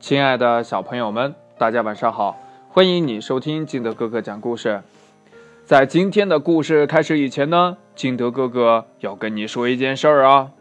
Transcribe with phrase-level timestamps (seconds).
[0.00, 2.34] 亲爱的小朋友们，大家晚上好！
[2.70, 4.82] 欢迎你收听金德哥哥讲故事。
[5.66, 10.52] 在今天的故事开始以前呢，金德哥哥要跟你说一件事儿啊。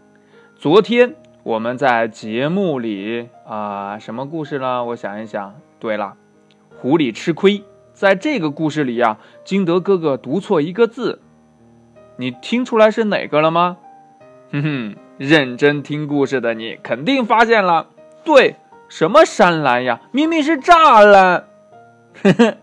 [0.58, 4.84] 昨天我们在节目里啊，什么故事呢？
[4.84, 5.56] 我想一想。
[5.80, 6.16] 对了，
[6.78, 7.64] 狐狸吃亏。
[7.94, 11.22] 在这个故事里呀，金德哥哥读错一个字，
[12.18, 13.78] 你听出来是哪个了吗？
[14.52, 17.88] 哼哼，认真听故事的你肯定发现了。
[18.26, 18.58] 对。
[18.90, 20.02] 什么山栏呀？
[20.12, 21.46] 明明是栅栏。
[22.24, 22.58] 呵呵，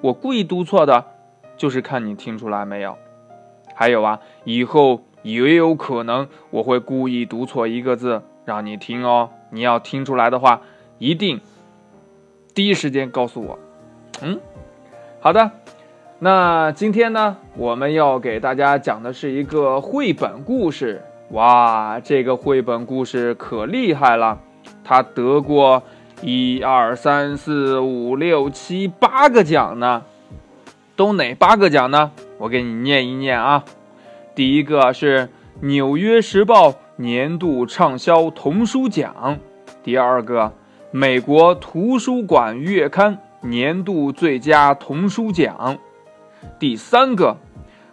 [0.00, 1.04] 我故意读错的，
[1.56, 2.96] 就是看你听出来没有。
[3.74, 9.30] 还有啊，以后也有可能我会故意读错一个字，让你听哦。
[9.50, 10.62] 你要听出来的话，
[10.98, 11.40] 一定
[12.54, 13.58] 第一时间告诉我。
[14.22, 14.40] 嗯，
[15.20, 15.50] 好的。
[16.18, 21.02] 那今天呢，我们要给大家讲的是一个绘本故事。
[21.30, 24.40] 哇，这个绘本故事可厉害了。
[24.84, 25.82] 他得过
[26.22, 30.02] 一二三四五六七八个奖呢，
[30.96, 32.10] 都哪八个奖呢？
[32.38, 33.64] 我给你念一念啊。
[34.34, 35.26] 第一个是
[35.60, 39.38] 《纽约时报》年度畅销童书奖，
[39.82, 40.52] 第二个
[40.90, 45.78] 美国图书馆月刊年度最佳童书奖，
[46.58, 47.36] 第三个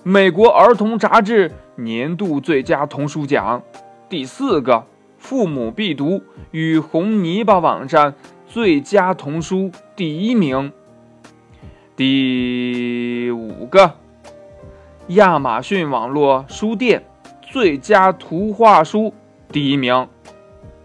[0.04, 3.62] 美国儿童杂志年度最佳童书奖，
[4.10, 4.84] 第四个。
[5.28, 8.16] 父母必读与红泥巴网站
[8.48, 10.72] 最佳童书第一名，
[11.98, 13.96] 第五个，
[15.08, 17.04] 亚马逊网络书店
[17.42, 19.14] 最佳图画书
[19.52, 20.08] 第一名，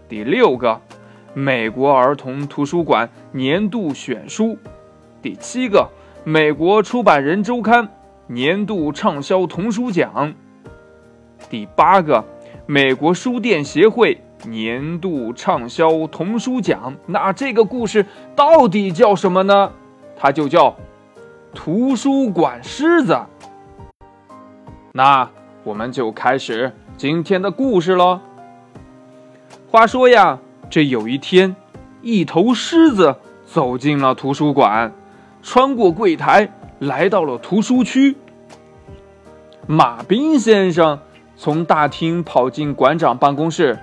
[0.09, 0.81] 第六个，
[1.33, 4.57] 美国儿童图书馆年度选书，
[5.21, 5.87] 第七个，
[6.25, 7.87] 美国出版人周刊
[8.27, 10.33] 年度畅销童书奖，
[11.49, 12.25] 第八个，
[12.65, 14.19] 美国书店协会。
[14.45, 18.05] 年度畅销童书奖，那这个故事
[18.35, 19.71] 到底叫什么呢？
[20.17, 20.69] 它就叫
[21.53, 23.13] 《图书馆狮子》。
[24.91, 25.29] 那
[25.63, 28.19] 我们就开始今天的故事喽。
[29.71, 30.39] 话说呀，
[30.69, 31.55] 这有一天，
[32.01, 33.15] 一头狮子
[33.45, 34.93] 走进了图书馆，
[35.41, 38.17] 穿过柜台，来到了图书区。
[39.65, 40.99] 马斌先生
[41.37, 43.79] 从大厅跑进馆长办公室。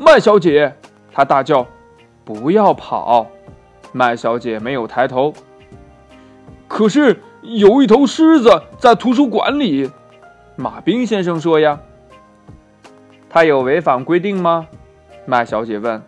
[0.00, 0.72] 麦小姐，
[1.12, 1.66] 他大叫
[2.24, 3.26] ：“不要跑！”
[3.90, 5.34] 麦小姐没有抬头。
[6.68, 9.90] 可是有一头狮子在图书馆里，
[10.54, 11.80] 马兵先生说：“呀，
[13.28, 14.68] 他有违反规定吗？”
[15.26, 16.00] 麦小姐问。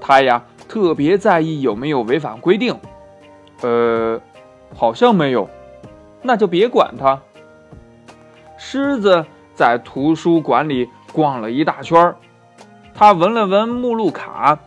[0.00, 2.76] 他呀，特别在意有没有违反规定。
[3.60, 4.20] 呃，
[4.74, 5.48] 好像没有。
[6.22, 7.20] 那就别管他。
[8.56, 12.16] 狮子在图书馆里逛了一大圈儿。
[12.94, 14.58] 他闻了闻目录卡，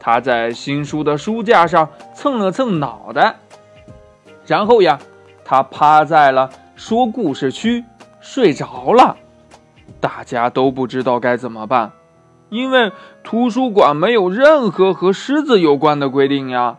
[0.00, 3.36] 他在新书的书架上蹭了蹭脑袋，
[4.46, 4.98] 然后呀，
[5.44, 7.84] 他趴在了说故事区
[8.20, 9.16] 睡着了。
[10.00, 11.92] 大家都不知道该怎么办，
[12.48, 12.90] 因为
[13.22, 16.78] 图书馆没有任何和狮子有关的规定呀。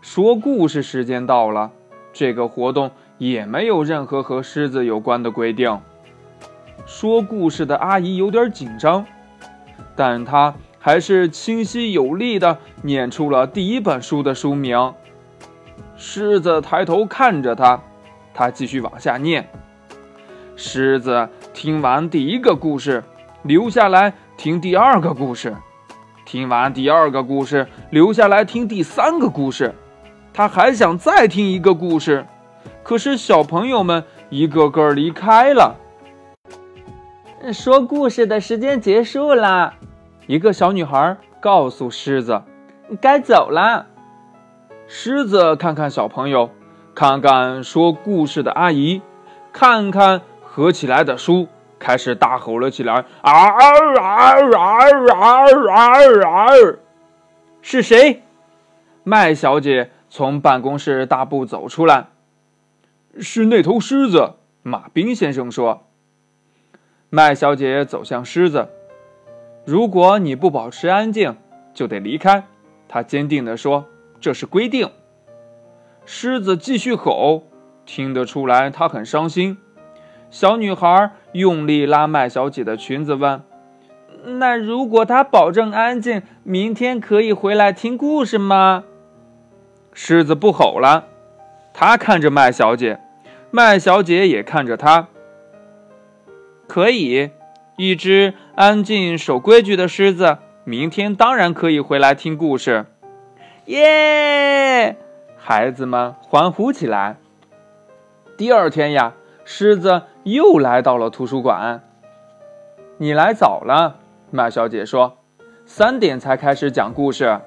[0.00, 1.70] 说故事时间到了，
[2.12, 5.80] 这个活动也没有任何和狮子有关的规定。
[6.86, 9.06] 说故事的阿姨有点紧张。
[9.96, 14.94] 但他还是清晰有力地念出了第一本书的书名。
[15.96, 17.80] 狮子抬头看着他，
[18.34, 19.48] 他继续往下念。
[20.56, 23.02] 狮子听完第一个故事，
[23.42, 25.52] 留下来听第二个故事；
[26.24, 29.74] 听完第二个故事，留下来听第三个故事。
[30.32, 32.26] 他还想再听一个故事，
[32.82, 35.76] 可是小朋友们一个个离开了。
[37.52, 39.74] 说故事的时间结束了，
[40.26, 42.42] 一个小女孩告诉狮子
[43.00, 43.86] ：“该走了。”
[44.88, 46.50] 狮子看看小朋友，
[46.94, 49.02] 看看说故事的阿姨，
[49.52, 53.50] 看看合起来的书，开始大吼了起来：“啊啊
[54.00, 54.78] 啊啊
[55.12, 55.92] 啊啊
[56.30, 56.46] 啊！”
[57.60, 58.22] 是谁？
[59.02, 62.06] 麦小姐从办公室大步走出来。
[63.20, 65.86] 是那头狮子，马兵先生说。
[67.14, 68.66] 麦小姐走向狮子，
[69.64, 71.36] 如果你不保持安静，
[71.72, 72.42] 就得离开。
[72.88, 73.84] 她坚定地说
[74.20, 74.90] ：“这是规定。”
[76.04, 77.44] 狮子继续吼，
[77.86, 79.58] 听得出来他很伤心。
[80.28, 83.40] 小女孩用力拉麦小姐的裙子，问
[84.40, 88.82] ：“那如果他保证安静，明天可以回来听故事吗？”
[89.94, 91.04] 狮子不吼了，
[91.72, 92.98] 他看着麦小姐，
[93.52, 95.06] 麦小姐也看着他。
[96.74, 97.30] 可以，
[97.76, 102.86] 一只安静守规矩的狮子明天当然可以回来听故事。
[103.66, 104.96] 耶！
[105.36, 107.16] 孩子们欢呼起来。
[108.36, 109.12] 第二天呀，
[109.44, 111.80] 狮子又来到了图书馆。
[112.98, 114.00] 你来早了，
[114.32, 115.18] 麦小姐说。
[115.64, 117.40] 三点才开始讲故事。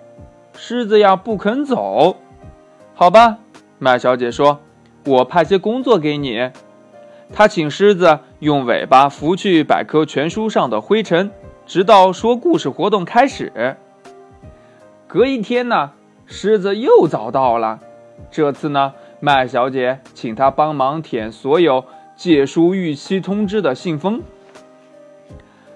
[0.53, 2.15] 狮子呀不肯走。
[2.95, 3.39] 好吧，
[3.77, 4.61] 麦小姐说。
[5.05, 6.49] 我派些工作给你。
[7.33, 11.31] 他请狮子用尾巴拂去百科全书上的灰尘，
[11.65, 13.75] 直到说故事活动开始。
[15.07, 15.91] 隔一天呢，
[16.25, 17.79] 狮子又早到了。
[18.31, 21.85] 这次呢，麦小姐请他帮忙舔所有
[22.15, 24.21] 借书逾期通知的信封。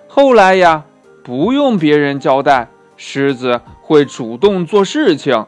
[0.08, 0.86] 后来呀，
[1.24, 5.46] 不用别人交代，狮子会主动做事情。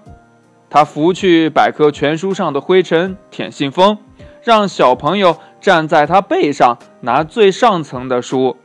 [0.69, 3.97] 他拂去百科全书上的灰尘，舔信封，
[4.43, 8.57] 让小朋友站在他背上拿最上层的书，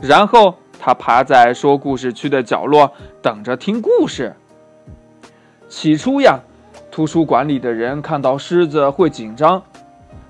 [0.00, 4.34] 然后他趴在说故事区的角落等着听故事。
[5.68, 6.40] 起初呀，
[6.90, 9.62] 图书馆里的人看到狮子会紧张，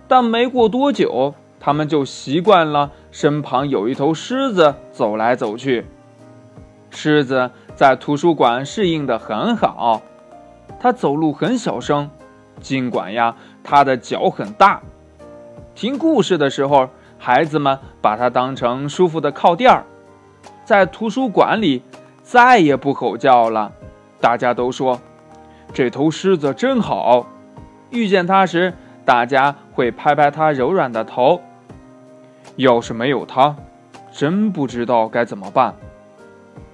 [0.08, 5.86] 但没过多久，他们就习惯了身旁有一头狮子走来走去。
[6.90, 10.02] 狮子在图书馆适应得很好。
[10.80, 12.10] 它走路很小声，
[12.60, 14.82] 尽管呀，它的脚很大。
[15.76, 16.88] 听故事的时候，
[17.18, 19.84] 孩子们把它当成舒服的靠垫儿。
[20.64, 21.82] 在图书馆里，
[22.22, 23.70] 再也不吼叫了。
[24.18, 24.98] 大家都说，
[25.74, 27.26] 这头狮子真好。
[27.90, 28.72] 遇见它时，
[29.04, 31.42] 大家会拍拍它柔软的头。
[32.56, 33.54] 要是没有它，
[34.10, 35.74] 真不知道该怎么办。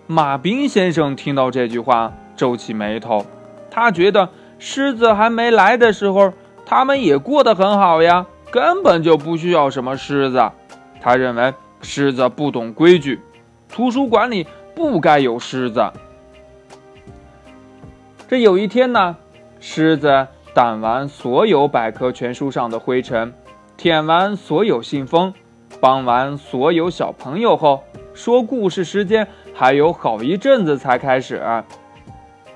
[0.07, 3.27] 马彬先生听到这句话，皱起眉头。
[3.69, 4.29] 他觉得
[4.61, 6.33] 狮子还没来的时候，
[6.65, 10.53] 他们也过得很好呀，根本就不需要什么狮子。
[11.01, 13.21] 他认为狮子不懂规矩，
[13.69, 15.91] 图书馆里不该有狮子。
[18.29, 19.17] 这有一天呢，
[19.59, 23.33] 狮子掸完所有百科全书上的灰尘，
[23.77, 25.33] 舔完所有信封，
[25.81, 27.83] 帮完所有小朋友后，
[28.13, 31.43] 说故事时间还有好一阵子才开始。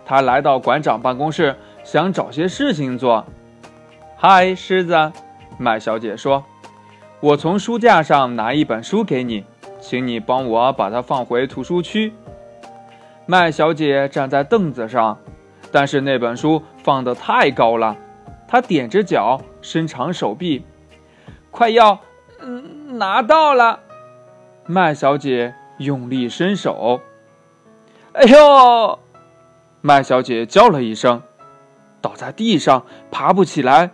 [0.05, 3.27] 他来到馆长办公室，想找些事情做。
[4.17, 5.13] 嗨，狮子，
[5.59, 6.45] 麦小姐说
[7.21, 9.45] ：“我从书架上拿一本书给你，
[9.81, 12.13] 请你帮我把它放回图书区。”
[13.27, 15.19] 麦小姐站在凳子上，
[15.73, 17.97] 但是那本书放得太高了。
[18.47, 20.65] 她踮着脚，伸长手臂，
[21.51, 21.99] 快要……
[22.41, 23.81] 嗯，拿到了。
[24.67, 27.01] 麦小姐用力伸手，
[28.13, 28.99] 哎呦！
[29.81, 31.23] 麦小姐叫了一声，
[32.01, 33.91] 倒在地上，爬不起来。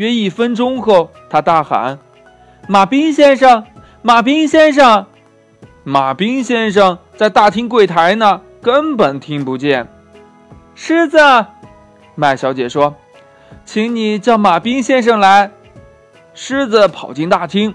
[0.00, 1.98] 约一分钟后，他大喊
[2.66, 3.66] ：“马彬先生，
[4.00, 5.04] 马彬先生！”
[5.84, 9.86] 马彬先生在大厅柜台呢，根本听不见。
[10.74, 11.18] 狮子，
[12.14, 12.94] 麦小姐说
[13.66, 15.50] ：“请你叫马彬先生来。”
[16.32, 17.74] 狮子跑进大厅，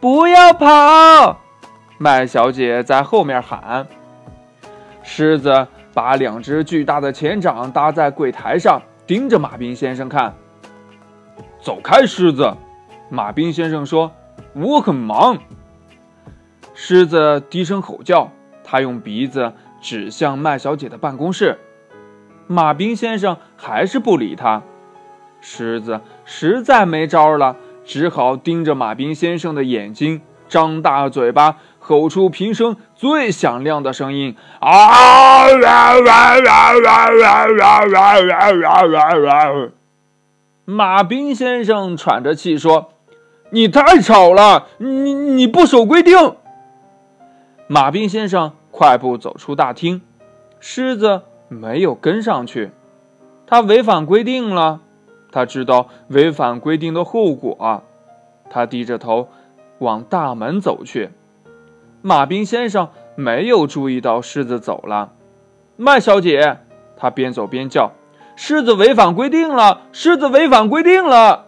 [0.00, 1.42] 不要跑！
[1.98, 3.86] 麦小姐在后面喊。
[5.02, 5.68] 狮子。
[5.92, 10.34] 把两只巨大的前掌搭在柜台上，盯着马彬先生看。
[11.66, 12.54] 走开，狮子！
[13.08, 14.12] 马彬先生说
[14.54, 15.36] ：“我很忙。”
[16.74, 18.30] 狮子低声吼叫，
[18.62, 21.58] 他用鼻子指向麦小姐的办公室。
[22.46, 24.62] 马彬先生还是不理他。
[25.40, 31.56] 狮子实在没招了，只好盯着马彬先生的眼睛，张大嘴巴。
[31.80, 35.46] 吼出平生最响亮的声音啊！
[40.68, 42.88] 马彬先生喘着气说
[43.50, 46.34] ：“你太吵了，你你不守规定。”
[47.68, 50.02] 马彬先生快步走出大厅，
[50.58, 52.72] 狮子没有跟上去，
[53.46, 54.80] 他违反规定了，
[55.30, 57.84] 他知道违反规定的后果，
[58.50, 59.28] 他低着头
[59.78, 61.10] 往大门走去。
[62.02, 65.12] 马彬先生没有注意到狮子走了，
[65.76, 66.58] 麦小姐，
[66.96, 67.92] 他边走边叫
[68.36, 69.80] ：“狮子违反规定了！
[69.90, 71.46] 狮子违反规定了！”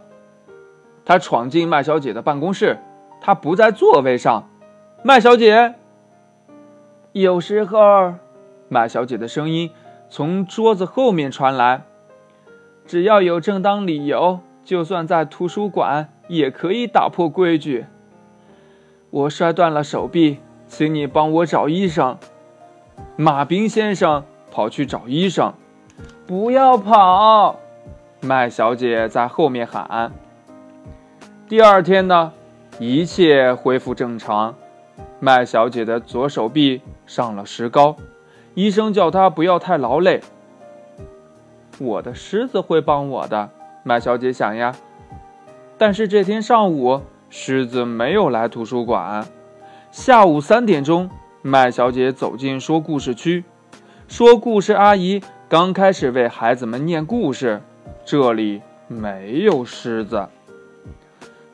[1.06, 2.78] 他闯进麦小姐的办公室，
[3.20, 4.48] 他不在座位上。
[5.04, 5.74] 麦小姐，
[7.12, 8.14] 有时候，
[8.68, 9.70] 麦小姐的声音
[10.10, 11.84] 从桌子后面传来
[12.84, 17.86] ：“只要有正当理由，就算在图书馆也可以打破规矩。”
[19.10, 20.38] 我摔断了手臂。
[20.70, 22.18] 请你帮我找医生。
[23.16, 25.54] 马兵先生跑去找医生。
[26.26, 27.58] 不要跑！
[28.20, 30.12] 麦小姐在后面喊。
[31.48, 32.32] 第二天呢，
[32.78, 34.54] 一切恢复正常。
[35.20, 37.96] 麦小姐的左手臂上了石膏，
[38.54, 40.20] 医生叫她不要太劳累。
[41.78, 43.50] 我的狮子会帮我的，
[43.82, 44.74] 麦小姐想呀。
[45.76, 47.00] 但是这天上午，
[47.30, 49.26] 狮子没有来图书馆。
[49.90, 51.08] 下午三点钟，
[51.40, 53.44] 麦小姐走进说故事区，
[54.06, 57.62] 说故事阿姨刚开始为孩子们念故事，
[58.04, 60.28] 这里没有狮子。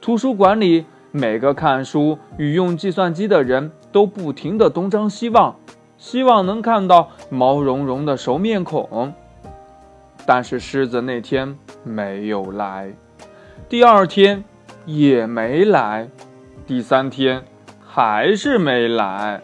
[0.00, 5.54] 图书馆里，每个看书与用计算机的人都不停地东张西望，
[5.96, 9.14] 希望能看到毛茸茸的熟面孔。
[10.26, 12.92] 但是狮子那天没有来，
[13.68, 14.42] 第二天
[14.86, 16.08] 也没来，
[16.66, 17.44] 第三天
[17.86, 19.40] 还是没来。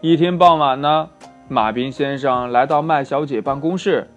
[0.00, 1.10] 一天傍晚呢，
[1.48, 4.08] 马彬先生来到麦小姐办公室。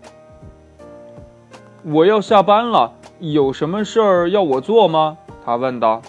[1.84, 5.18] 我要下班了，有什么事儿要我做吗？
[5.46, 6.02] 他问道。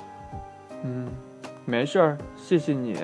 [0.83, 1.09] 嗯，
[1.67, 2.97] 没事儿，谢谢你。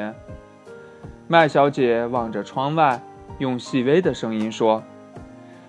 [1.29, 3.03] 麦小姐望着窗外，
[3.39, 4.83] 用细微的声音说。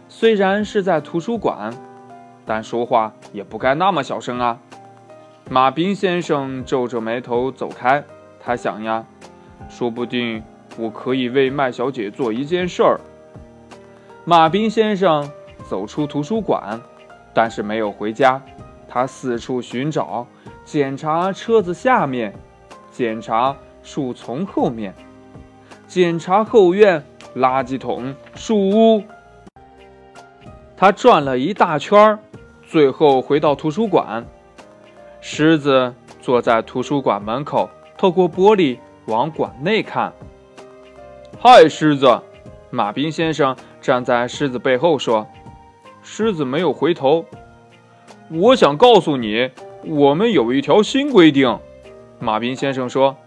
[0.08, 1.74] 虽然是在图书馆，
[2.46, 4.58] 但说话也不该那么小声啊！
[5.50, 8.02] 马彬先生皱着眉头走开。
[8.40, 9.06] 他想呀，
[9.68, 10.42] 说不定
[10.78, 13.00] 我可以为麦小姐做一件事儿。
[14.24, 15.30] 马彬先生
[15.68, 16.80] 走出图书馆，
[17.34, 18.42] 但是没有回家。
[18.88, 20.26] 他四处寻找，
[20.64, 22.34] 检查车子下面，
[22.92, 24.94] 检查树丛后面，
[25.88, 27.04] 检查后院、
[27.36, 29.04] 垃圾桶、树屋。
[30.78, 32.20] 他转了一大圈儿，
[32.68, 34.26] 最后回到图书馆。
[35.22, 40.14] 狮子坐在图书馆门口，透过玻璃往馆内看。
[41.40, 42.22] “嗨，狮子！”
[42.72, 45.28] 马彬先生站在狮子背后说。
[46.02, 47.26] 狮子没有回头。
[48.32, 49.52] “我想告诉你，
[49.84, 51.60] 我们有一条新规定。”
[52.20, 53.18] 马彬先生说，“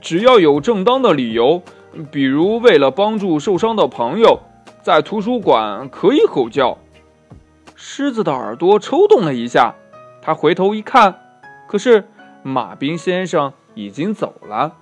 [0.00, 1.62] 只要有正当的理由，
[2.10, 4.40] 比如为了帮助受伤的朋友。”
[4.82, 6.78] 在图书馆可以吼叫。
[7.74, 9.74] 狮子的耳朵抽动了一下，
[10.22, 11.16] 他回头一看，
[11.68, 12.08] 可是
[12.42, 14.74] 马彬先生已经走了。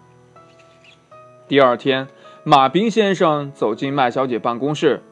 [1.49, 2.07] 第二天，
[2.47, 5.03] 马彬先生走进麦小姐办公室。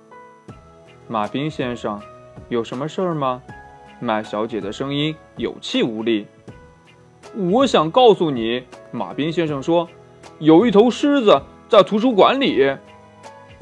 [1.09, 1.99] 马彬先生，
[2.51, 3.41] 有什么事儿吗？
[4.01, 6.27] 麦小姐的声音有气无力。
[7.35, 9.89] 我想告诉你，马彬先生说，
[10.41, 12.77] 有一头狮子在图书馆里。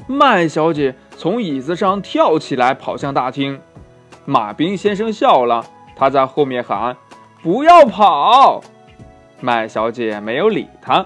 [0.05, 0.93] 麦小姐。
[1.17, 3.61] 从椅子上跳起来，跑向大厅。
[4.25, 5.63] 马彬先生笑了，
[5.95, 6.97] 他在后面喊
[7.43, 8.63] ：“不要跑！”
[9.39, 11.05] 麦小姐没有理他。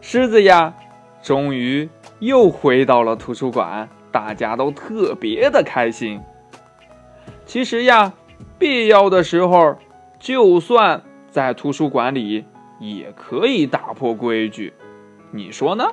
[0.00, 0.74] 狮子呀，
[1.22, 1.88] 终于
[2.18, 6.20] 又回到了图书馆，大家都特别的开心。
[7.46, 8.12] 其实呀，
[8.58, 9.76] 必要的时候，
[10.18, 12.44] 就算在图书馆里，
[12.80, 14.74] 也可以打破规矩。
[15.30, 15.84] 你说呢？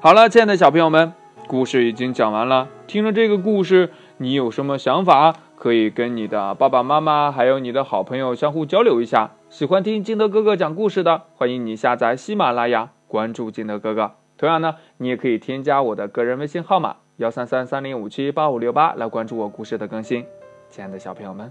[0.00, 1.12] 好了，亲爱的小朋友们。
[1.46, 5.34] 故事已经讲完了，听了这个故事，你有什么想法？
[5.54, 9.30] 可以跟你的爸爸妈妈还有你的好朋友相互交流一下。
[9.48, 14.12] 喜欢听金德哥哥讲故事的，欢迎你下载喜马拉雅，关注金德哥哥。
[14.36, 20.26] 同样呢，你也可以添加我的个人微信号码幺三三三零五七八五六八来关注我故事的更新。
[20.68, 21.50] 亲爱的小朋友们，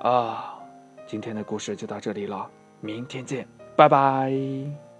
[0.00, 0.58] 啊，
[1.04, 2.48] 今天的故事就到这里了，
[2.80, 4.91] 明天见，拜拜。